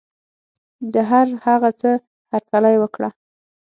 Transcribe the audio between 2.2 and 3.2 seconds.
هرکلی وکړه.